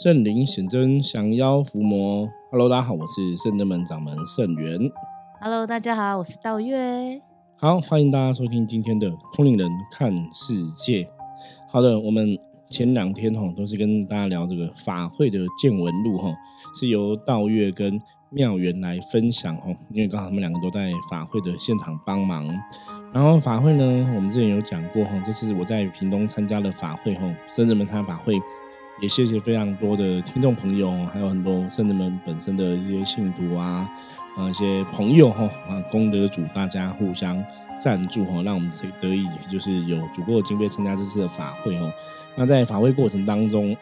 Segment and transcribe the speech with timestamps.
[0.00, 2.30] 圣灵显真，降妖伏魔。
[2.52, 4.78] Hello，大家好，我是圣真门掌门圣元。
[5.40, 7.20] Hello，大家好，我是道月。
[7.56, 11.04] 好，欢迎大家收听今天的通灵人看世界。
[11.68, 12.38] 好的，我们
[12.70, 16.32] 前两天哈都是跟大家聊这个法会的见闻录哈，
[16.78, 22.46] 是由道月跟妙元来分享哦，因为刚好他们两个都在法会的现场帮忙。
[23.12, 28.40] 然后法会呢，我们之前有讲过哈，这次我在屏东参加了法会哈，圣人们参加法会。
[29.00, 33.88] 也谢谢非常多的听众朋友，还有很多圣人们本身的一些信徒啊，
[34.36, 37.42] 啊一些朋友哈啊功德主，大家互相
[37.78, 38.68] 赞助哈，让我们
[39.00, 41.92] 得以就是有足够的经费参加这次的法会哦。
[42.34, 43.76] 那在法会过程当中，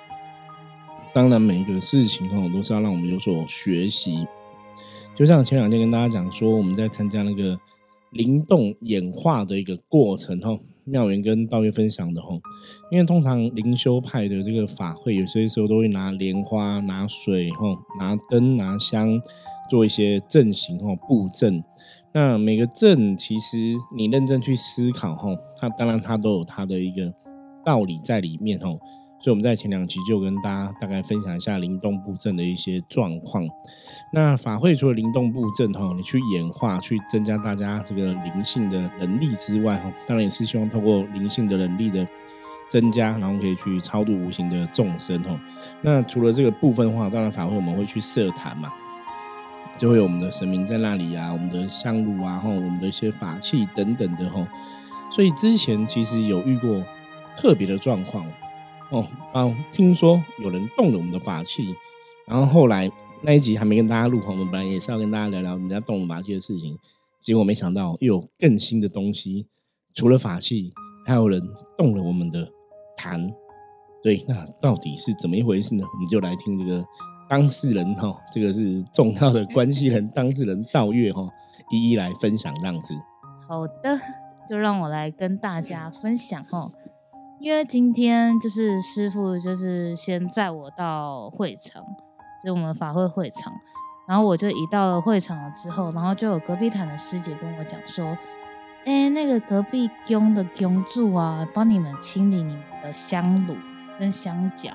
[1.14, 4.26] 当然每一个事情哈都是要让我们有所学习。
[5.14, 7.58] 就像前两天跟大家讲说，我们在参加那个
[8.10, 10.58] 灵动演化的一个过程哈。
[10.86, 12.40] 妙元跟道月分享的吼，
[12.90, 19.20] 因为通常灵修派的这个法会，有些时候都会拿莲花、拿水吼、拿灯、拿香
[19.68, 21.62] 做一些阵型吼布阵。
[22.12, 27.12] 那每个阵其实你认真去思考吼，它当然它都有它的一个
[27.64, 28.78] 道理在里面吼。
[29.26, 33.44] 所以我们在前两期就跟大家大概分享一下灵动布阵的一些状况。
[34.12, 42.06] 那法会除了灵动布阵哈，你去演化、去增加大家这个灵性的能力之外哈，当然也是希望透过灵性的能力的
[42.70, 45.36] 增加，然后可以去超度无形的众生哈。
[45.82, 48.72] 那除了这个部分的话，当然法会我们会去设坛嘛，
[49.76, 54.46] 就会有我们的神明在那里啊，我们的香炉啊，吼，我们的一些法器等等的吼。
[55.10, 56.80] 所以之前其实有遇过
[57.36, 58.24] 特别的状况。
[58.90, 61.74] 哦，啊，听说有人动了我们的法器，
[62.26, 62.90] 然后后来
[63.22, 66.78] 那一集还没跟大家录，我们本来也是要跟大家聊聊人家动了法器的事情，
[67.22, 69.46] 结果没想到又有更新的东西，
[69.94, 70.72] 除了法器，
[71.04, 71.42] 还有人
[71.76, 72.48] 动了我们的
[72.96, 73.32] 坛。
[74.02, 75.82] 对，那到底是怎么一回事呢？
[75.92, 76.84] 我们就来听这个
[77.28, 81.28] 当事人哈，这个是重要的关系人，当事人道月哈，
[81.72, 82.94] 一一来分享这样子。
[83.48, 83.98] 好的，
[84.48, 86.70] 就让我来跟大家分享哈。
[87.38, 91.82] 因为今天就是师傅，就是先载我到会场，
[92.42, 93.52] 就我们法会会场，
[94.08, 98.16] 然后我就一到了会场了之后，然后就有隔壁坛的师姐跟我讲说
[98.86, 103.54] ：“哎，那个隔壁宫的宫柱啊，帮你们清理你们的香炉
[103.98, 104.70] 跟香脚。”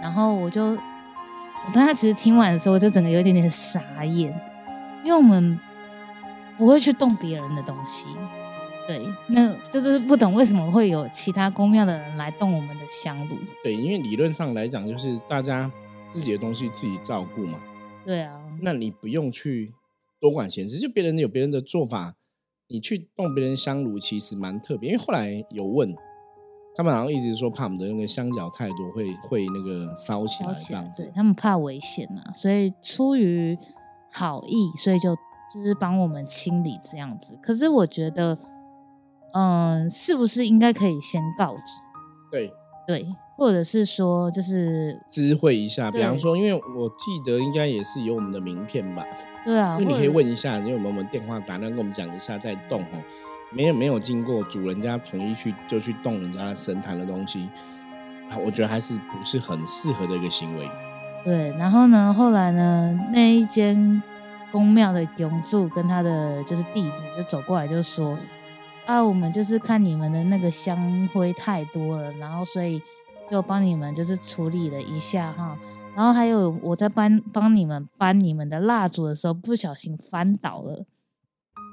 [0.00, 4.34] 然后我就，我当时其实听完的时候，我就整个有一点点傻眼，
[5.04, 5.60] 因为我们
[6.56, 8.06] 不会去动别人的东西。
[8.84, 13.36] 对，那这就是不懂为什么会有其他宫庙的人来动我们的香炉。
[13.62, 15.70] 对，因为理论上来讲，就是大家
[16.10, 17.60] 自己的东西自己照顾嘛。
[18.04, 19.72] 对啊，那你不用去
[20.20, 22.16] 多管闲事，就别人有别人的做法，
[22.66, 24.90] 你去动别人香炉其实蛮特别。
[24.90, 25.94] 因为后来有问，
[26.74, 33.56] 他们好像一直说怕我们的那个香脚太多会会那个烧起来这样子，对他们怕危险啊，所以出于
[34.10, 35.14] 好意，所以就
[35.54, 37.38] 就是帮我们清理这样子。
[37.40, 38.36] 可是我觉得。
[39.34, 41.62] 嗯，是不是应该可以先告知？
[42.30, 42.52] 对
[42.86, 43.06] 对，
[43.36, 49.04] 或者是说就是知会一下，比方说，因为我记得应该也是有我们的名片吧？
[49.44, 52.98] 对啊，因为你可以问一下，因为我们我们电话打来跟我们讲一下再动哦，
[53.50, 57.48] 没有没有经过主人家同意去就去动人家神坛的东西，
[58.44, 60.68] 我觉得还是不是很适合的一个行为。
[61.24, 64.02] 对，然后呢，后来呢，那一间
[64.50, 68.18] 宫庙的永住跟他的就是弟子就走过来就说。
[68.86, 72.82] 啊，我们就是看你们的那个香灰太多了，然后所以
[73.30, 75.56] 就帮你们就是处理了一下哈。
[75.94, 80.84] 然后还有我在搬帮你们搬你们的蜡烛的时候，不小心翻倒了，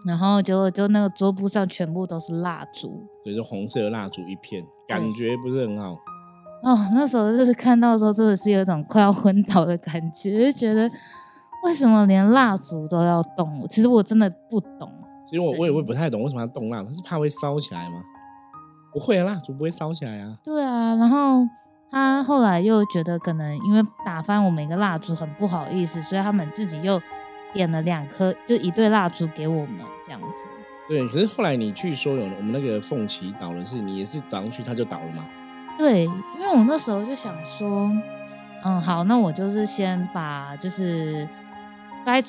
[0.06, 5.94] 然后就就那个桌布上全部都是蜡烛，对，就红色的蜡烛一片，感觉不是很好。
[6.62, 10.92] 哦，那时候就是看到的时候，真的是有一种快要昏倒的感觉，就觉得
[11.64, 13.66] 为什么连蜡烛都要动？
[13.70, 14.94] 其实我真的不懂。
[15.30, 18.02] 其实我我也会不太懂为什么要动蜡，他是怕会烧起来吗？
[18.92, 20.36] 不会啊，蜡烛不会烧起来啊。
[20.44, 21.48] 对啊，然后
[21.92, 27.00] 他后来又觉得可能因为打翻我们一个蜡烛很不好意思，所以他们自己又
[27.54, 30.50] 点了两颗，就一对蜡烛给我们这样子。
[30.88, 35.24] 对，可是后来你去说有我们那个凤旗倒了，是你也是早上去他就倒了吗？
[35.78, 37.92] 对，因为我那时候就想说，
[38.66, 41.30] 嗯，好，那我就是先把就是
[42.04, 42.20] 该。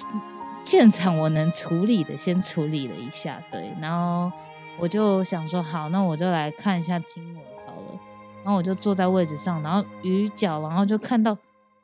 [0.62, 4.30] 现场我能处理的，先处理了一下，对，然后
[4.78, 8.00] 我就想说，好，那我就来看一下经文好了。
[8.44, 11.36] 然后我就坐在位置上，然后鱼角，然后就看到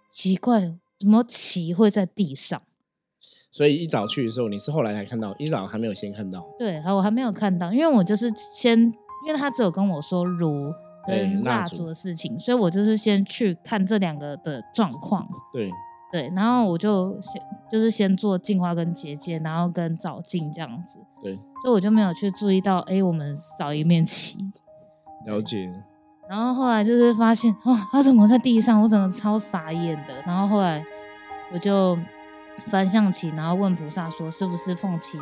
[0.09, 0.61] 奇怪，
[0.99, 2.63] 怎么旗会在地上？
[3.51, 6.47] 所以一早去的时候，你是后来才看到，一早还没有先看到。
[6.59, 8.79] 对，好，我还没有看到，因为我就是先，
[9.27, 10.73] 因为他只有跟我说炉
[11.07, 15.27] 跟蜡烛的事情，所以我就是先去看这两个的状况。
[15.53, 15.71] 对
[16.13, 20.99] 对，然后我就先就是先做净化跟结界，然后跟找镜这样子。
[21.23, 24.39] 对，所以我就没有去注意到，哎，我们少一面旗。
[25.27, 25.73] 了解。
[26.29, 28.81] 然后后来就是发现，哦，他怎么在地上？
[28.81, 30.15] 我整个超傻眼的。
[30.25, 30.85] 然后后来
[31.53, 31.99] 我就
[32.67, 35.19] 翻象棋，然后问菩萨说，是不是凤旗？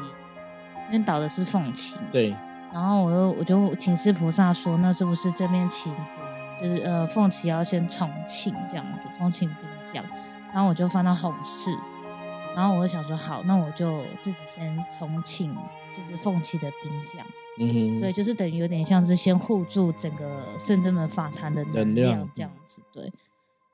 [0.91, 1.99] 因为倒的是凤旗。
[2.13, 2.37] 对。
[2.73, 5.97] 然后我就我就请示菩萨说，那是不是这面旗子
[6.61, 10.05] 就是呃凤旗要先重庆这样子，重庆兵将。
[10.55, 11.77] 然后我就翻到红室，
[12.55, 15.53] 然后我就想说，好，那我就自己先重庆，
[15.97, 17.27] 就是凤旗的兵将。
[17.59, 23.13] 嗯哼，对，就是等于有点像是先护住整个圣真门法坛的能量这样子，对，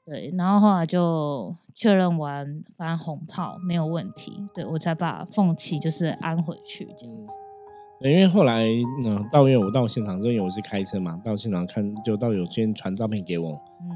[0.07, 7.35] 对，然后后来就确认完翻红炮没有问题，对我才把凤旗就是安回去这样子。
[8.01, 8.67] 对，因为后来
[9.03, 13.51] 呢，到因为我到现场，因为我是开车嘛，到现场看就到有先传照片给我，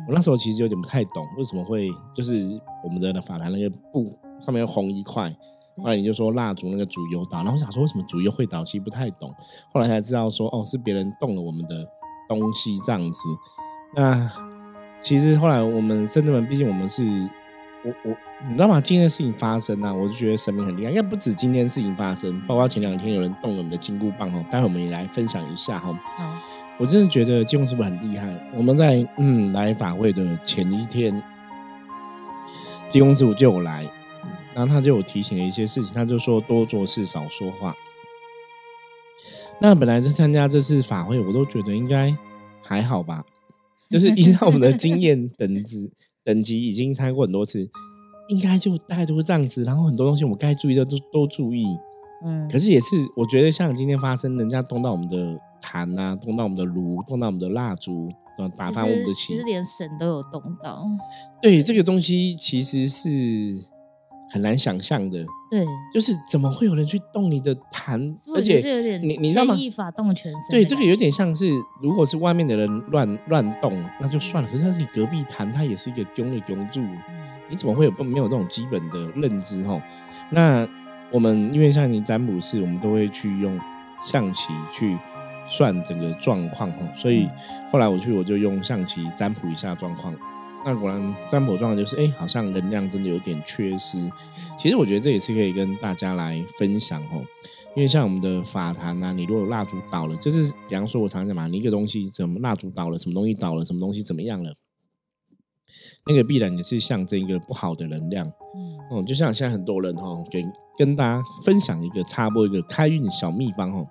[0.06, 5.34] 我那时候其实有点不太懂为什么会就是我们的法坛那个布上面红一块。
[5.78, 9.34] 后来你就说蜡烛那个主油倒，然后我想说为什么主油会倒，其实不太懂。
[9.72, 11.84] 后来才知道说哦，是别人动了我们的
[12.28, 13.20] 东西这样子。
[13.96, 14.30] 那
[15.00, 17.02] 其实后来我们圣至门，毕竟我们是，
[17.84, 18.16] 我我
[18.48, 18.80] 你知道吗？
[18.80, 20.90] 今天的事情发生啊，我就觉得神明很厉害。
[20.90, 24.44] 应该不止今天事情发生，包括前两天有人动了我们的金箍棒哦。
[24.50, 25.98] 待会我们也来分享一下哈。
[26.78, 28.28] 我真的觉得金箍师傅很厉害。
[28.54, 31.22] 我们在嗯来法会的前一天，
[32.90, 33.86] 金箍师傅就有来。
[34.54, 37.74] 然后他就有提醒了一些事情，他就说多做事少说话。
[39.60, 42.16] 那本来在参加这次法会，我都觉得应该
[42.62, 43.24] 还好吧，
[43.90, 45.90] 就是依照我们的经验 等级
[46.24, 47.68] 等级，已经猜过很多次，
[48.28, 49.62] 应该就大概都是这样子。
[49.64, 51.66] 然后很多东西我们该注意的都都注意，
[52.24, 52.48] 嗯。
[52.48, 60.86] 可是也是我觉得像今天发生，人家动到我们的盘啊，动到我们的炉，动到我们的蜡烛，嗯，打翻我们的旗，其实连神都有动到。
[61.42, 63.73] 对，这个东西其实是。
[64.34, 69.54] 很难想象的，对，就是怎么会有人去动你的坛，而且你你知道吗？
[69.72, 71.48] 法动全身，对，这个有点像是，
[71.80, 74.50] 如果是外面的人乱乱动，那就算了。
[74.50, 76.80] 可是你隔壁坛，它也是一个囧的囧柱，
[77.48, 79.62] 你怎么会有不没有这种基本的认知？
[79.62, 79.80] 哈，
[80.30, 80.68] 那
[81.12, 83.56] 我们因为像你占卜师，我们都会去用
[84.04, 84.98] 象棋去
[85.46, 87.28] 算整个状况，哈，所以
[87.70, 90.12] 后来我去我就用象棋占卜一下状况。
[90.64, 93.98] 那果然占卜状况就是，哎，好像能量真的有点缺失。
[94.58, 97.22] 其实我觉得这也是可以跟大家来分享哦，
[97.76, 104.54] 因为像我们的法坛啊，你如果蜡烛倒了，就是比方说我常讲嘛，你一个东西怎么蜡烛倒了，什么东西倒了，什么东西怎么样了，
[106.06, 108.26] 那个必然也是象征一个不好的能量。
[108.26, 110.42] 嗯，哦，就像现在很多人哦，给
[110.78, 113.86] 跟大家分享一个插播一个开运小秘方哦，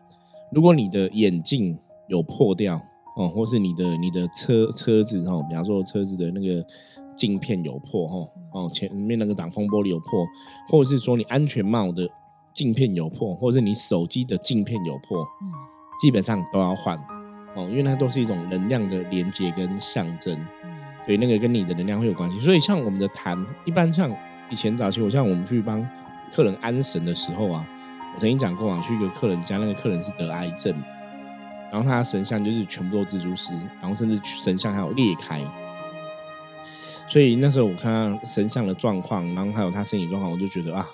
[0.51, 1.77] 如果你的眼镜
[2.07, 2.81] 有破掉。
[3.15, 6.65] 哦，或是你的你的车车子哈，比方说车子的那个
[7.15, 10.25] 镜片有破哈，哦前面那个挡风玻璃有破，
[10.67, 12.09] 或者是说你安全帽的
[12.53, 15.51] 镜片有破，或者是你手机的镜片有破，嗯，
[16.01, 16.97] 基本上都要换
[17.55, 20.71] 哦，因为它都是一种能量的连接跟象征，嗯，
[21.05, 22.39] 所以那个跟你的能量会有关系。
[22.39, 24.11] 所以像我们的坛，一般像
[24.49, 25.87] 以前早期，我像我们去帮
[26.31, 27.63] 客人安神的时候啊，
[28.15, 30.75] 我曾经讲过啊，去一个客人家，那个客人是得癌症。
[31.73, 35.43] 然后他的神像就是全部都蜘蛛丝，然后甚至神像还有裂开，
[37.07, 40.87] 所以那时候我看到神像的状况，然后还有他身体状况，我就觉得啊，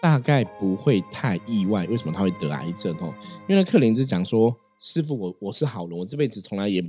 [0.00, 3.12] 大概不会太意外，为什么他会得癌症哦？
[3.46, 6.82] 因为那克林兹讲说，师傅我我是好人，我这辈子从来也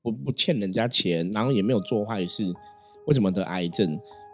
[0.00, 2.50] 不不欠人家钱，然后也没有做坏事，
[3.06, 3.86] 为什么得癌症？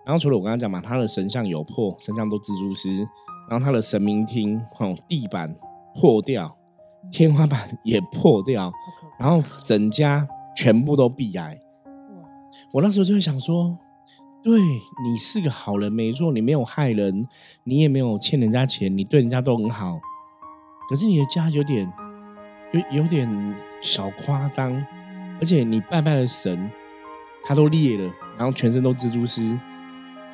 [0.06, 2.88] 然后除了我刚刚讲嘛，他的神像有破，神像都蜘蛛丝，
[3.48, 5.52] 然后他的神明厅哦地板
[5.96, 6.56] 破掉。
[7.10, 8.72] 天花板也破掉，
[9.18, 10.26] 然后整家
[10.56, 11.56] 全部都闭癌。
[12.72, 13.76] 我那时候就会想说，
[14.42, 17.26] 对你是个好人没错，你没有害人，
[17.64, 19.98] 你也没有欠人家钱，你对人家都很好。
[20.88, 21.92] 可是你的家有点
[22.72, 24.72] 有有点小夸张，
[25.40, 26.70] 而且你拜拜的神，
[27.44, 29.58] 他都裂了，然后全身都蜘蛛丝。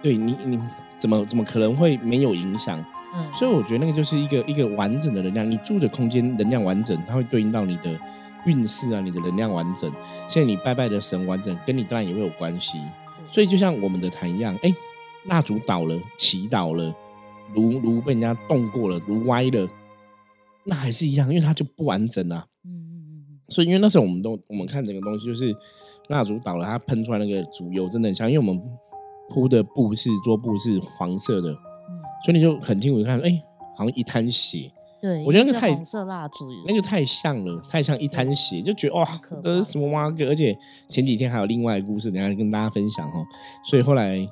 [0.02, 0.60] 对你，你
[0.98, 2.84] 怎么怎么可能会没有影响？
[3.34, 7.98] 所以我觉得那个就是一个一个完整的能量，你住的空间能量完整，它会对应到你的
[8.44, 9.90] 运势啊，你的能量完整。
[10.28, 12.78] 现在你拜拜的神完整，跟你当然也会有关系。
[13.28, 14.74] 所以就像我们的坛一样，哎，
[15.24, 16.94] 蜡烛倒了，祈祷了，
[17.54, 19.66] 炉炉被人家动过了，炉歪了，
[20.64, 22.46] 那还是一样，因为它就不完整啊。
[22.64, 23.38] 嗯嗯嗯嗯。
[23.48, 25.54] 所以因为那时候我们都我们看整个东西，就是
[26.08, 28.62] 蜡烛倒了，它喷出来那个烛油真的很香，因为我们
[29.30, 31.56] 铺的布是桌布是黄色的。
[32.26, 33.40] 所以你就很清楚看，哎，
[33.76, 34.68] 好像一滩血，
[35.00, 39.06] 对，我觉得那个太红色蜡烛，那个太像了，太像一滩血，就觉得哇
[39.44, 40.26] 这是什么蛙哥？
[40.26, 43.24] 而且前几天还有另外一个故事，等下跟大家分享哦。
[43.64, 44.28] 所以后来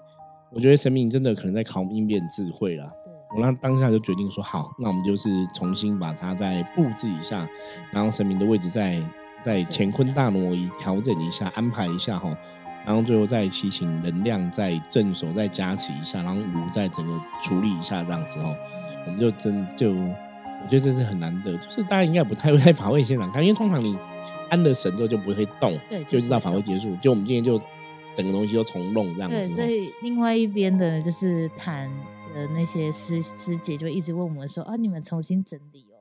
[0.51, 2.85] 我觉得神明真的可能在考我们应变智慧了。
[3.05, 7.49] 对我那当下就决定说，好，那我们就是重新把它再布置一下，
[7.93, 9.01] 然后神明的位置再
[9.41, 12.37] 再乾坤大挪移，调整一下，安排一下哈，
[12.85, 18.55] 然后最后再祈请能量再镇守，再加持一下，然后炉再整个处理一下这样子哦，
[19.07, 23.99] 我们就真就我觉得这是很难得，就是大家应该不太会在法会现场看，因为通常你
[24.51, 27.61] 安了神之后就不会动，对就知道法会结束，就我们今天就
[28.15, 31.91] 整个东西都重弄这样子对，哦，所以另外一边的就是谈
[32.35, 35.94] 的那些师师姐就一直问我们说啊，你们重新整理哦，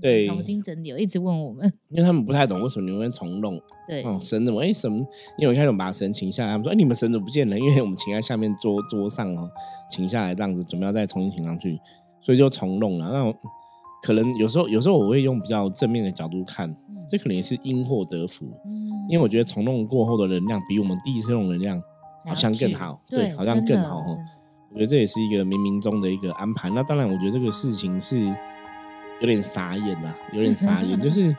[0.00, 3.58] 对重新整理哦，一直问我们，因为他们不太懂为什么你们会重弄。
[3.88, 4.60] 对，哦，神怎么？
[4.62, 4.92] 哎、神，
[5.38, 7.58] 因为我一开始我们把神请下来，他们说，哎、你们神怎么不见了？
[7.58, 9.50] 因为我们请在下面桌桌上哦，
[9.90, 11.78] 请下来这样子，准备要再重新请上去，
[12.20, 13.10] 所以就重弄了。
[13.10, 13.34] 那
[14.02, 21.82] 可能有时候，有时候我会用比较正面的角度看，嗯这可能也是因祸得福，嗯因为我觉得重弄过后的能量比我们第一次用的能量
[22.24, 24.18] 好像更好，对，好像更好哦
[24.72, 26.68] 我觉得这也是一个冥冥中的一个安排。
[26.68, 28.16] 那当然，我觉得这个事情是
[29.20, 31.34] 有点傻眼呐、 有点傻眼，就是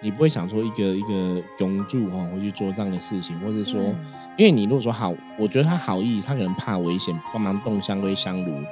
[0.00, 3.94] 你不会想说一个一个永住哈会去做这样的事情，或者说，对
[4.38, 8.52] 因为你如果说好，我觉得他好意，他可能怕危险，帮忙动香灰香炉。
[8.52, 8.66] 嗯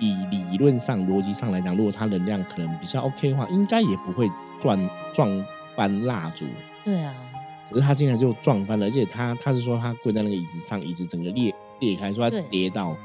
[0.00, 4.78] 以理论上、逻辑上来讲，如果他能量可能比较 OK 的话，应该也不会撞
[5.12, 5.28] 撞
[5.74, 6.46] 翻蜡烛。
[6.84, 7.12] 对啊，
[7.68, 12.96] 可是他竟然就撞翻了，而且他他是说他跪在那个椅子上，椅子整个裂裂开，说他跌倒。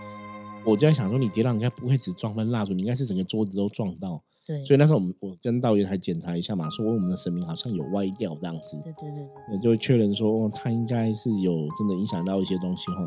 [0.64, 4.22] 我就在想说，你跌倒应该不会只撞翻蜡烛，你应该是整个桌子都撞到。
[4.46, 12.98] 对，所以那时候我们我跟道爷还检查一下嘛，说我们的神明好像有歪掉这样子，对对对对那就会确认说哦，他应该是有真的影响到一些东西哈。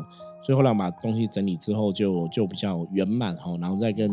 [0.43, 4.09] 所以后来把东西整理之后就，就比较圆满哈，然后再跟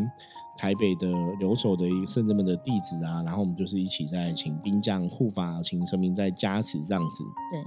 [0.59, 7.25] 台北的留守的一个圣人们的弟子啊，然后我们就是一起在请兵将护法，请神明在加持这样子。
[7.51, 7.61] 对，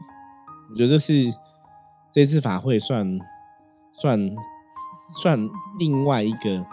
[0.71, 1.33] 我觉得这是
[2.11, 3.17] 这次法会算
[3.93, 4.19] 算
[5.13, 5.49] 算
[5.79, 6.65] 另外一个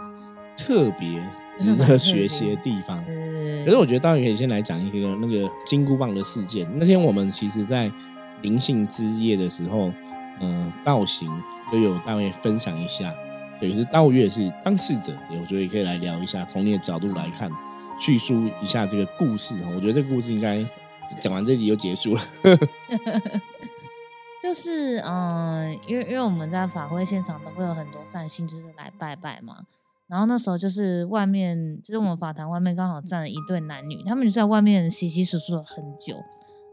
[0.56, 1.22] 特别
[1.56, 3.04] 值得学习的地方。
[3.64, 6.68] 可是我觉得当然可以先来讲一个那个金箍棒的事件。
[6.78, 7.90] 那天我们其实在
[8.42, 9.90] 灵性之夜的时候，
[10.40, 11.30] 嗯、道行
[11.72, 13.14] 都有大概分享一下，
[13.58, 17.50] 对，可是道月是当事者，对我觉得也可以来聊一下，从你的角度来看，
[17.98, 19.70] 叙述一下这个故事哈。
[19.74, 20.64] 我觉得这个故事应该
[21.22, 22.22] 讲完这集就结束了。
[24.42, 29.64] 就是嗯，因为因为我们在法会现场都会有很多善信，就是来拜拜嘛。
[30.06, 36.14] 然后那时候就是外面，就是我们法坛外面刚好站了一对男女，他们就在外面稀稀疏疏了很久，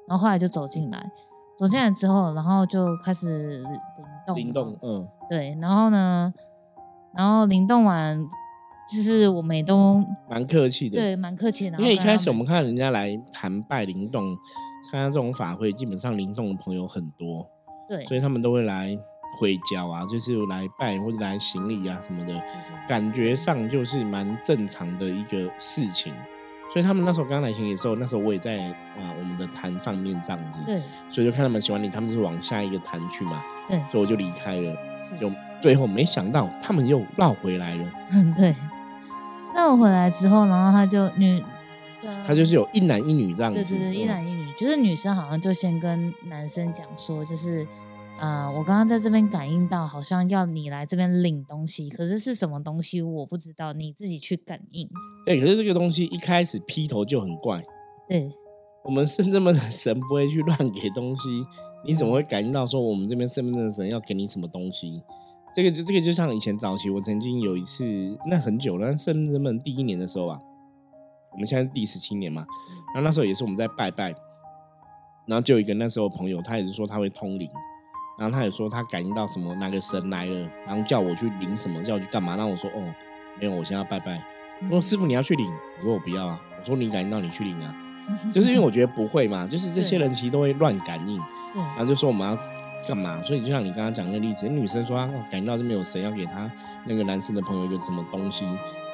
[0.08, 1.10] 然后后来就走进来，
[1.58, 3.68] 走进来之后，然后就开始灵
[4.28, 6.34] 动，灵动，，嗯，对，然后呢，
[7.16, 8.22] 然后灵动完，
[8.90, 11.00] 就是我们也都蛮客气的。
[11.00, 14.36] 对蛮客气的，因为一开始我们看人家来谈拜灵动，
[14.92, 17.48] 参加这种法会，基本上灵动的朋友很多，
[17.88, 18.98] 对，所以他们都会来
[19.32, 22.42] 回教啊，就是来拜或者来行礼啊什么的，
[22.88, 26.14] 感觉上就是蛮正常的一个事情。
[26.72, 28.58] 所以他们那时候刚来行礼的时候，那时候我也在
[28.98, 34.74] 啊我们的坛上面这样子，对所以就看他们喜欢礼，他们就是往下一个坛去嘛，对所以我就离开了。
[35.02, 35.30] 是就
[35.62, 38.56] 最后没想到他们又绕回来了，嗯，对。
[39.54, 41.44] 那我回来之后，然后他就女，
[42.04, 47.68] 呃他就是有一男一女这样子，对对对，一嗯男一女，就是女生好像就先跟男生讲说，就是
[48.22, 54.88] 呃，我刚刚在这边感应到，好像要你来这边领东西，可是是什么东西我不知道，你自己去感应。
[55.26, 57.64] 对，可是这个东西一开始劈头就很怪，
[58.08, 58.32] 对
[58.86, 61.44] 我们圣正门的神不会去乱给东西，
[61.84, 65.02] 你怎么会感应到说我们这边圣正的神要给你什么东西？
[65.56, 67.84] 这个就这个就像以前早期，我曾经有一次，
[68.30, 70.40] 那很久了，圣正门第一年的时候啊，
[71.32, 72.46] 我们现在是第十七年嘛，
[72.94, 74.14] 然后那时候也是我们在拜拜，
[75.26, 77.50] 然后就有一个那时候朋友，他也是说他会通灵，
[78.18, 82.36] 然后他也说他感应到什么哪个神来了，然后叫我去领什么，叫我去干嘛？
[82.36, 82.84] 然后我说哦，
[83.40, 84.22] 没有，我现在要拜拜。
[84.66, 87.76] 我说师傅你要去领，我说我不要啊，我说你感应到你去领啊，
[88.32, 91.18] 就是因为我觉得不会嘛，就是这些人其实都会乱感应，
[91.54, 92.38] 对然后就说我们要
[92.88, 93.22] 干嘛？
[93.24, 96.50] 所以就像你刚刚讲那个例子，那女生说她感应到这边有神要给她
[96.86, 98.46] 那个男生的朋友一个什么东西，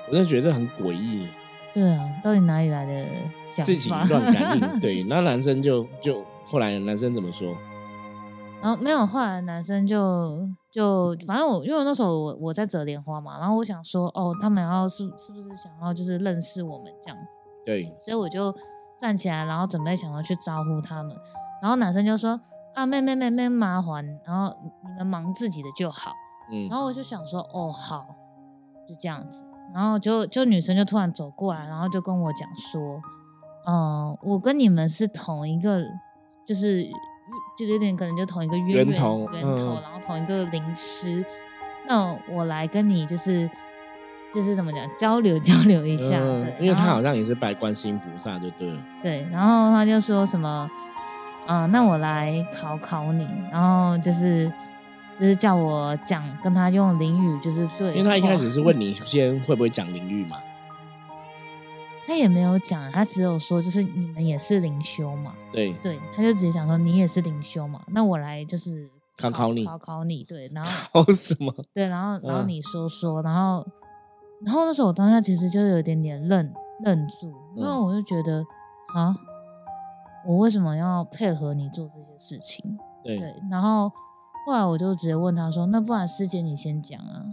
[0.08, 1.28] 我真的觉得这很诡异，
[1.74, 3.06] 对啊，到底哪里来的
[3.48, 4.04] 想自己法？
[4.06, 4.80] 乱感应。
[4.80, 7.54] 对， 那男生就就后来男生怎么说？
[8.68, 17.18] 然后没有，后来男生就就反正我因为那时候我我在折莲花嘛，然后我想说哦，他们要是是不是想要就是认识我们这样，
[17.66, 18.54] 对，所以我就
[19.00, 21.16] 站起来，然后准备想要去招呼他们，
[21.62, 22.38] 然后男生就说
[22.76, 26.12] 啊妹妹妹妹麻烦，然后你们忙自己的就好，
[26.52, 26.68] 嗯。
[26.68, 28.06] 然，后我就想说哦好，
[28.86, 33.00] 就这样子，然后就就女生就突然走过来，然后就跟我讲说，
[33.66, 35.80] 嗯、我跟你们是同一个，
[36.46, 36.86] 就是
[37.58, 41.26] 就有点可能就同一个渊源源头源头，嗯然后同一个灵师，
[41.88, 43.50] 那我来跟你就是
[44.32, 48.80] 就是怎么讲交流交流一下，嗯对，因为他好像也是拜观世音菩萨就对了。
[49.02, 50.70] 对，然后他就说什么，
[51.48, 54.52] 嗯、那我来考考你，然后就是
[55.20, 60.38] 就是叫我讲跟他用淋语就是对，因为他一开始是问你先会不会讲灵语嘛，
[62.08, 70.72] 他也没有讲，他只有说就是你们也是灵修嘛，对，对，他就直接讲说你也是灵修嘛，那我来就是考考你考考你，对，然后
[71.04, 71.54] 考什么？
[71.76, 73.68] 对，然后然后嗯你说说，然后
[74.46, 76.50] 然后那时候我当下其实就有一点点愣
[76.86, 78.42] 愣住，因为嗯我就觉得
[78.96, 79.14] 啊，
[80.26, 82.78] 我为什么要配合你做这些事情？
[83.04, 83.90] 对，对，然后
[84.46, 87.26] 后来我就直接问他说：“那不然师姐你先讲啊。”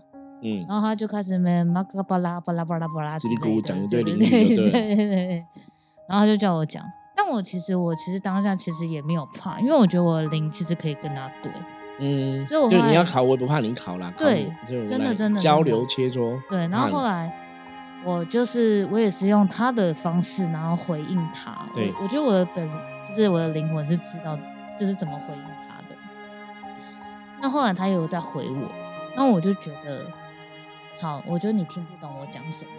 [0.45, 5.45] 嗯，然后他就开始咩马嘎巴拉巴拉巴拉巴拉之叽里咕噜讲一堆对灵语就对对。
[6.07, 6.85] 然后他就叫我讲，
[7.17, 11.51] 但我其实我其实当下其实也没有怕，因为我觉得我的灵其实可以跟他对
[11.99, 14.13] 嗯，就你要考，我也不怕你考啦。
[14.19, 16.39] 对就真的真的交流切磋。
[16.51, 16.59] 对。
[16.69, 17.33] 然后看后来
[18.05, 21.67] 我就是我也是用他的方式，然后回应他。
[21.73, 22.69] 对我我觉得我的本
[23.09, 24.39] 就是我的灵魂是知道
[24.79, 25.97] 就是怎么回应他的。
[27.41, 28.69] 那后来他也有在回我，
[29.17, 30.05] 那我就觉得，
[30.99, 32.71] 好，我觉得你听不懂我讲什么，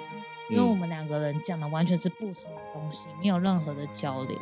[0.49, 4.37] 因为嗯我们两个人讲的完全是不同的东西，没有任何的交流。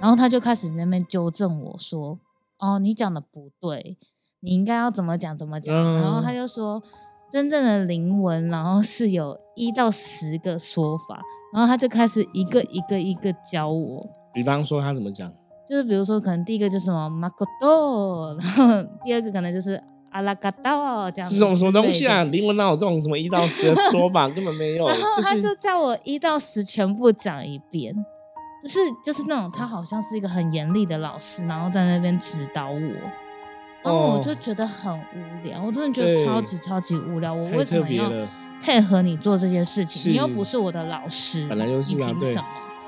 [0.00, 2.18] 然后他就开始在那边纠正我说
[2.58, 3.96] ：“哦，你讲的不对，
[4.40, 5.74] 你应该要怎么讲怎么讲。
[5.96, 6.82] 然后他嗯就说，
[7.30, 11.20] 真正的灵文，然后是有一到十个说法，
[11.54, 14.06] 然后他就开始一个一个一个教我。
[14.34, 15.32] 比方说他怎么讲？
[15.66, 18.64] 就是比如说，可能第一个就是什么马可多，然后
[19.02, 19.82] 第二个可能就是
[20.16, 22.24] 阿拉嘎道这样子是什么什么东西啊？
[22.24, 24.26] 灵魂哪有这种什么一到十的说法？
[24.28, 27.94] 根本没有， 然后他就叫我一到十全部讲一遍，
[28.62, 32.78] 就是就是那种他好像是一个很严厉的老师，然后在那边指导我，
[33.82, 38.10] 然后我就觉得很无聊，我真的觉得超级超级无聊，我为什么要。
[38.62, 40.12] 配合你做这件事情？
[40.12, 42.44] 你又不是我的老师，本来就是啊凭什么？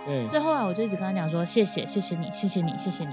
[0.07, 3.11] 对，所以后来我就一直跟他讲说谢谢，谢谢你，谢谢你，谢谢你。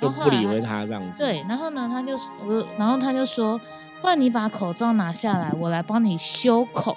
[0.00, 1.22] 就不理会他这样子。
[1.22, 3.60] 对，然后呢，他就我，然后他就说，
[4.00, 6.96] 不然你把口罩拿下来，我来帮你修口。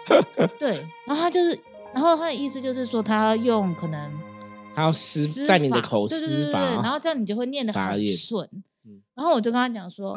[0.58, 1.58] 对，然后他就是，
[1.92, 4.12] 然后他的意思就是说，他要用可能
[4.74, 8.48] 他要施施在你的口对对对对施法，然后这样你就会念得很顺
[8.84, 9.00] 嗯。
[9.14, 10.16] 然后我就跟他讲说，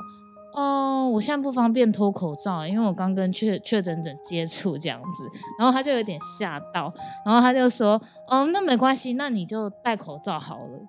[0.54, 5.30] 哦，我现在不方便脱口罩，因为我刚跟确确诊者接触这样子。
[5.60, 6.94] 然后他就有点吓到，
[7.26, 10.80] 然后他就说，哦，那没关系，那你就戴口罩好了。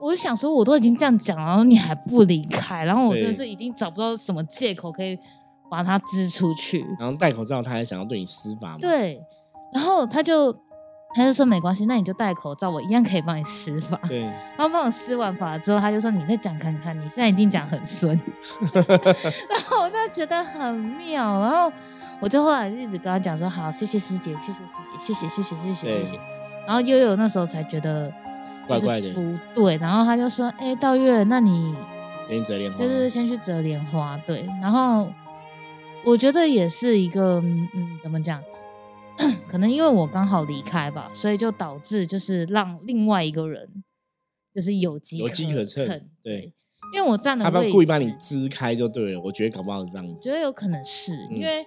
[0.00, 5.18] 我就想说，我都已经这样讲了，然后你还不离开，然后我真的是已经找不到什么借口可以
[5.70, 6.86] 把他支出去。
[6.98, 8.78] 然后戴口罩，他还想要对你施法吗？
[8.80, 9.20] 对，
[9.72, 10.52] 然后他就
[11.14, 13.98] 他就说没关系，那你就戴口罩，我一样可以帮你施法。
[14.08, 14.20] 对，
[14.56, 18.14] 然后帮我施完法之后，他就说你再讲看看，你现在一定讲很顺。
[18.72, 21.72] 然后我真的觉得很妙，然后
[22.20, 26.20] 我就后来一直跟他讲说好，谢谢师姐，谢谢师姐，谢谢谢谢谢谢谢谢。
[26.66, 28.27] 然后悠悠那时候才觉得就是
[28.68, 31.74] 怪怪的不对，然后他就说，哎、道月，那你
[32.28, 35.10] 先折莲花就是先去折莲花，对，然后
[36.04, 38.42] 我觉得也是一个，嗯，嗯怎么讲？
[39.48, 43.82] 可能因为我刚好离开吧，所以就导致就是让另外一个人
[44.52, 46.52] 就是有机有机可乘乘，对，
[46.94, 49.20] 因为我站的他不位置，要故意把你支开就对了。
[49.20, 50.22] 我觉得搞不好是这样子。
[50.22, 51.66] 觉得有可能是、嗯因为，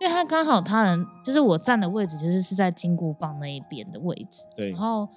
[0.00, 5.08] 因为他刚好他人就是我站的位置，就是是在金箍棒那一边的位置，对然，后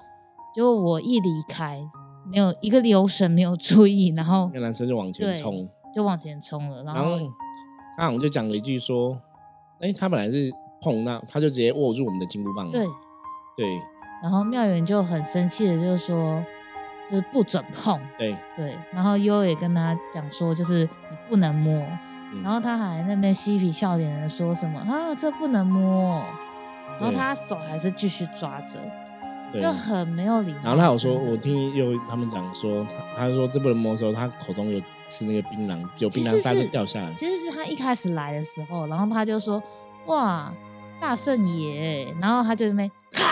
[0.55, 1.81] 就我一离开，
[2.25, 7.33] 没有一个留神没有注意，然后那男生就往前冲，就往前冲了，然然后后
[7.97, 9.19] 他好像就讲了一句说
[9.81, 12.85] ：“哎，他本来是碰那，他就直接握住我们的金箍棒。”对，
[13.57, 13.79] 对
[14.21, 16.43] 然后妙远就很生气的，就是说，
[17.09, 18.77] 就是不准碰，对，对。
[18.91, 21.73] 然后优也跟他讲说，就是你不能摸。
[22.35, 26.23] 嗯然后他还那边嬉皮笑脸的说什么啊，这不能摸。
[26.99, 28.89] 然后他手还是继续抓着，对
[29.61, 30.59] 就很没有礼貌。
[30.63, 37.13] 然后他有说，我听有他们讲说，他他说这不能摸的时候，他口中有吃那个槟榔，有槟榔渣掉下来。
[37.15, 39.61] 其实是他一开始来的时候，然后他就说
[40.07, 40.53] 哇
[40.99, 43.23] 大圣爷，然后他就那边咔，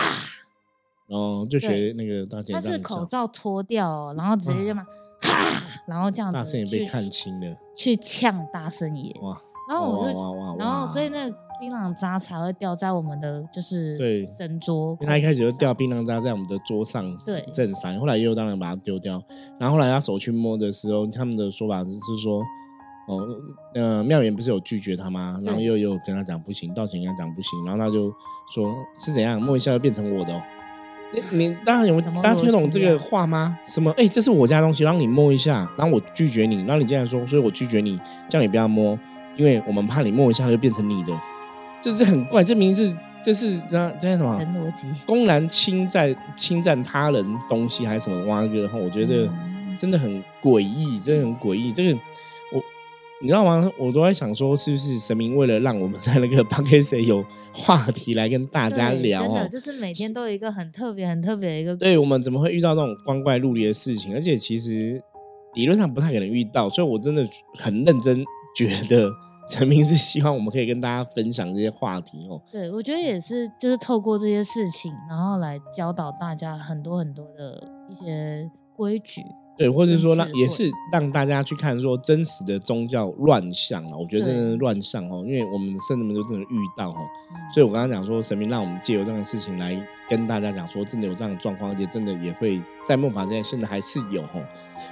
[1.08, 4.86] 哦，就学那个大姐他是口罩脱掉哦，然后直接就嘛
[5.20, 9.40] 咔，然后这样子大圣爷被去看清了，去呛大圣爷，哇！
[9.68, 19.22] 然后我就哇哇哇哇然后所以那个槟榔渣才会掉在我们的就是对神桌，因为他一开始就掉槟榔渣在我们的桌上，对正上，后来又当然把它丢掉，
[19.60, 22.42] 然后后来他手去摸的时候，他们的说法是是说，
[23.06, 23.24] 哦，
[23.76, 25.40] 呃，妙言不是有拒绝他吗？
[25.44, 28.12] 然后又又跟他讲不行，道歉跟他讲不行，然后他就
[28.52, 30.42] 说是怎样摸一下就变成我的、哦。
[31.12, 33.56] 你你大家有什么大家听得懂这个啊话吗？
[33.64, 33.88] 什么？
[33.96, 38.98] 哎、这是我家东西，让你摸一下，然后我拒绝你，然后你竟然说，所以我拒绝你，叫你不要摸，
[39.36, 41.12] 因为我们怕你摸一下就变成你的，
[41.82, 44.38] 这这很怪，这明明是这是这样这样什么？
[44.38, 44.88] 神逻辑。
[45.04, 48.60] 公然侵占侵占他人东西还是什么挖个？
[48.60, 49.28] 然后我觉得
[49.76, 51.72] 真的很诡异，真的很诡异。
[51.72, 51.98] 这个
[52.52, 52.62] 我
[53.20, 53.70] 你知道吗？
[53.78, 59.48] 我都在想说，是不是神明为了让我们在那个 p o d c a 有话题来跟大家聊哦真的？
[59.48, 61.76] 就是每天都有一个很特别、很特别的一个。
[61.76, 64.14] 对我们怎么会遇到这种光怪陆离的事情？
[64.14, 65.00] 而且其实
[65.54, 67.26] 理论上不太可能遇到，所以我真的
[67.58, 68.24] 很认真
[68.56, 69.10] 觉得
[69.52, 72.40] 陈明是希望我们可以跟大家分享这些话题哦。
[72.50, 79.22] 对，我觉得也是，就是透过这些事情，然后来教导大家很多很多的一些规矩。
[79.56, 86.96] 对，或者说让也是让大家去看说真实的宗教乱象啊，我觉得真的是乱象哦，因为我们圣人们都真的遇到哦，
[87.30, 87.36] 嗯。
[87.52, 94.42] 所以我刚刚讲说神明让我们借由这样的事情来跟大家讲说，真的有这样的状况，而且真的也会在末法之间，现在还是有哦。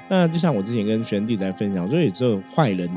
[0.09, 2.89] 那就像我之前跟学生弟在分享，所以只有坏人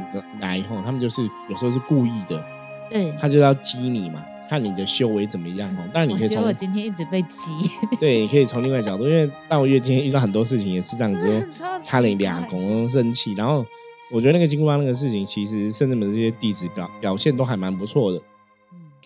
[0.41, 2.43] 来吼，他们就是有时候是故意的，
[2.89, 4.23] 对，他就要激你嘛，
[4.53, 5.89] 看你的修为怎么样哦。
[5.91, 7.51] 但你可以从觉得我今天一直被激，
[7.99, 11.49] 对，你可以从另外角度，因为道月今天遇到很多事情也是这样子
[11.83, 13.65] 差点奇怪俩公生气，然后
[14.11, 18.19] 我觉得那个金箍棒那个事情，其实甚至们这些弟子表表现都还蛮不错的。
[18.19, 18.23] 嗯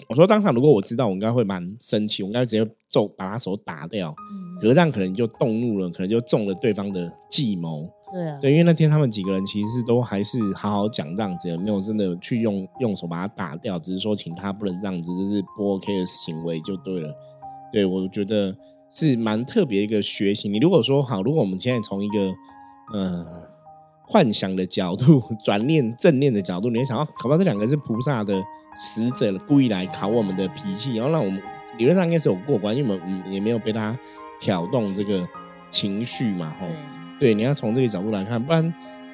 [0.10, 4.14] 我说当场如果我知道，我应该会蛮生气，我应该直接揍把他手打掉。
[4.32, 7.90] 嗯可是这样可能就动怒了，可能就中了对方的计谋。
[8.10, 17.14] 对啊，对，因为那天他们几个人其实都还是好好讲这样子，没有真的去用用手把它打掉，只是说请他不能这样子，这是不 OK 的行为就对了。
[17.70, 18.56] 对我觉得
[18.90, 20.48] 是蛮特别一个学习。
[20.48, 22.34] 你如果说好，如果我们现在从一个
[22.94, 23.26] 呃
[24.04, 28.42] 幻想的角度转念正念的角度，你会想到，搞不好这两个是菩萨的
[28.78, 31.44] 使者故意来考我们的脾气，然后让我们
[31.78, 34.00] 理论上应该是有过关，因为我们嗯也没有被他
[34.40, 35.28] 挑动这个
[35.70, 36.68] 情绪嘛，吼。
[37.20, 38.74] 对，你要从这个角度来看，不然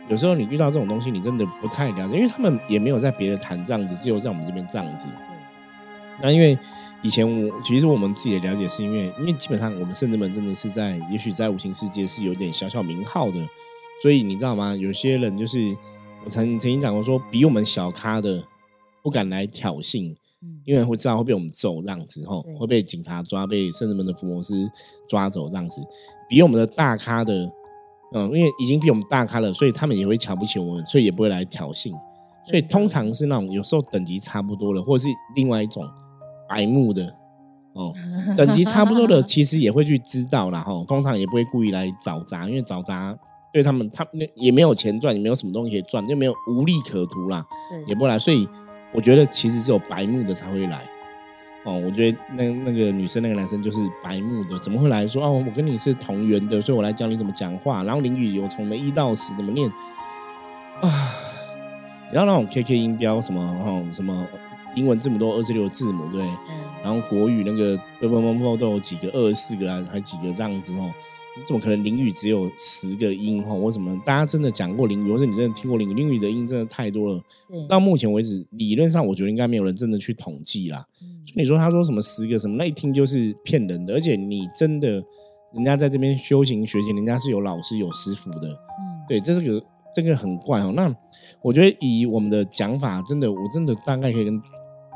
[0.10, 5.08] 有时候你遇到这种东西，你真的不太了解，因为他们也没有在别的谈这样子，只有在我们这边这样子。
[6.22, 6.58] 那因为
[7.02, 13.38] 以前我其实我们自己的了解是因为，因为基本上我们圣人们真的是在，也许在无形世界是有点小小名号的，
[14.02, 14.76] 所以你知道吗？
[14.76, 15.76] 有些人就是
[16.24, 18.44] 我曾曾经讲过说，比我们小咖的
[19.02, 24.54] 不敢来挑衅，嗯，因为会知道会被我们揍这样子，吼，会被警察抓，被圣人们的伏魔师
[25.10, 25.82] 抓走这样子。
[26.30, 27.52] 比我们的大咖的，
[28.14, 31.92] 嗯，因为已经比我们大咖了，所以他们也会瞧不起我们，所以也不会来挑衅。
[32.46, 35.84] 所以通常是那种有时候等级差不多的，或者是另外一种
[36.48, 37.14] 白目的
[37.74, 37.94] 哦，
[38.38, 40.84] 等级差不多的，其实也会去知道啦，哈。
[40.88, 43.18] 通常也不会故意来找茬，因为找茬
[43.52, 47.46] 对他们，他们也没有钱赚，也没有什么东西可以赚，就没有无利可图啦。
[47.72, 48.48] 对，也不会来，所以
[48.94, 50.88] 我觉得其实只有白目的才会来。
[51.64, 55.32] 哦，我觉得那那个女生那个男生就是白目的，怎么会来说哦？
[55.32, 57.84] 我跟你是同源的，所以我来教你怎么讲话。
[57.84, 59.70] 然后林语有从的一到十怎么念
[60.82, 60.90] 啊？
[62.12, 64.28] 然后那种 KK 音标什么哦什么
[64.76, 66.38] 英文字母都二十六个字母对，嗯，
[66.84, 70.94] 然后国语那个啵啵啵啵都有几个二十四个啊，还几个这样子哦。
[71.36, 73.54] 你怎么可能淋雨只有十个音哈？
[73.56, 75.94] 为什么大家真的讲过淋雨，或者你真的听过淋雨？
[75.94, 77.22] 淋雨的音真的太多了。
[77.68, 80.86] 到目前为止，理论上我觉得应该没有人真的去统计啦。
[81.02, 83.94] 嗯所以你说他说什么十个什么，那一听就是骗人的。
[83.94, 85.02] 而且你真的，
[85.54, 88.50] 人家在这边修行学习，人家是有老师有师傅的。
[88.50, 89.66] 嗯，对，这是个
[89.96, 90.74] 这个很怪哦。
[90.76, 90.94] 那
[91.42, 94.40] 我觉得以我们的讲法，真的，我真的大概可以跟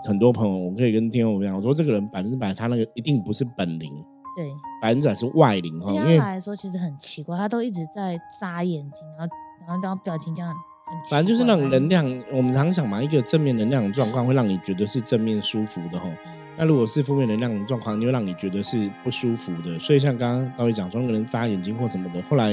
[0.04, 3.90] 很多朋友，我可以跟听众讲，我说这个人百分之百他那个一定不是本灵，
[4.38, 4.56] 对。
[4.82, 5.92] 百分之百是外灵哈。
[5.92, 9.36] 对因为他来说其实很奇怪，他都一直在眨眼睛，然后
[9.68, 10.54] 然后然后表情这样
[10.86, 12.06] 很奇怪，反正就是那种能量。
[12.32, 16.06] 我们常讲嘛，一个正面能量的状况会让你觉得是正面舒服的哈。
[16.08, 19.78] 嗯那如果是负面能量的状况，就会让你觉得是不舒服的。
[19.78, 22.52] 所以像刚刚导演讲说，那个人眨眼睛或什么的，后来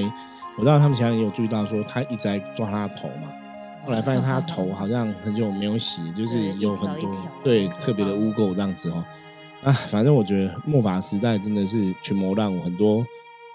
[0.59, 3.33] 我知道他们其他人有注意到说，他一直在抓他的头嘛。
[3.87, 7.11] 后来发现他头 好像很久没有洗，就是有很多
[7.43, 9.03] 对特别的污垢这样子哦。
[9.65, 13.05] 啊，反正我觉得末法时代真的是群魔乱舞，很多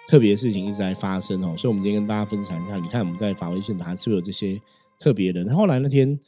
[0.08, 1.54] 特别的事情一直在发生哦。
[1.56, 4.60] 所以我们今天跟大家分享一下，你看我们在法威现场还是会有这些
[5.00, 5.56] 特别的人。
[5.56, 6.20] 后来那天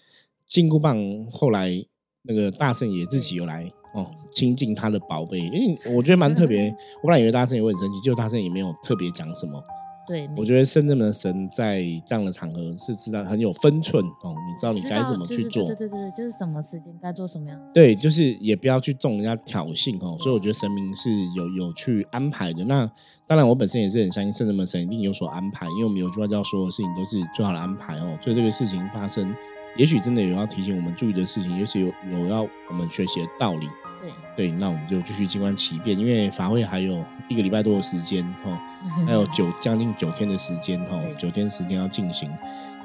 [0.48, 0.96] 金箍棒
[1.32, 1.84] 后来
[2.22, 6.70] 那个大圣也自己有来哦亲近他的宝贝，因为我觉得蛮特别。
[7.02, 9.60] 我本来以为大圣也会很生气，结果大圣也没有特别讲什么。
[10.08, 15.66] 对，我觉得深圳的神在这样的场合是知道很有分寸哦，你知道你该怎么去做。
[15.66, 17.74] 对对对对，就是什么时间该做什么样的。
[17.74, 20.18] 对，就是也不要去中人家挑衅哦。
[20.20, 22.64] 所以我觉得神明是有有去安排的。
[22.66, 22.90] 那
[23.28, 28.18] 当然，我本身也是很相信圣正门神一定有所安排，因为我们有句话叫所有事情都是最好的安排哦。
[28.22, 29.34] 所以这个事情发生，
[29.78, 33.68] 也许真的有要提醒我们注意的事情，也许有有要我们学习的道理。
[34.02, 38.60] 对对，那我们就继续静观其变，因为法会还有一个礼拜多的时间哈，
[39.06, 42.30] 还有九将近九天的时间哈，九天时间要进行。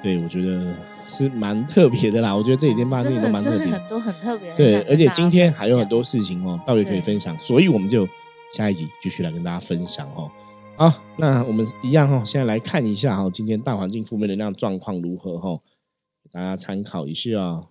[0.03, 0.75] 对我觉得
[1.09, 4.55] 是蛮特别的啦，我觉得这几天发生都蛮特别，很多很特别。
[4.55, 8.07] 对，而且今天还有很多事情哦，到底可以分享，所以我们就
[8.53, 10.31] 下一集继续来跟大家分享哦。
[10.77, 15.59] 好，那我们一样哈，现在来看一下哈，今天大环境负面能量状况如何哈，
[16.23, 17.67] 给大家参考一下。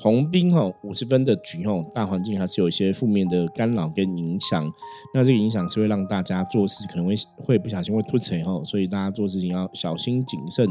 [0.00, 4.72] 红兵哈五十分的局吼，大环境还是有一些负面的干扰跟影响。
[5.12, 10.68] 那这个影响是会让大家做事可能会会不小心会突锤哈，所以大家做事情要小心谨慎，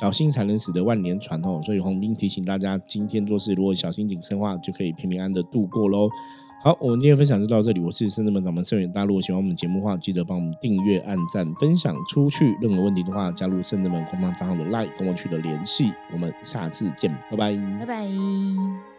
[0.00, 1.60] 小心才能使得万年船吼。
[1.60, 6.08] 所以红兵提醒大家，今天做事如果小心谨慎的话，就可以平平安安的度过喽。
[6.62, 7.80] 好，我们今天分享就到这里。
[7.80, 12.54] 我是深圳门掌门盛远大陆，喜欢我们节目的话，记得帮我们订阅、按赞、分享出去。
[12.60, 15.90] 任何问题的话，加入深圳门官方账号的 LINE 跟我取得联系。
[16.12, 18.89] 我们下次见，拜拜，拜拜。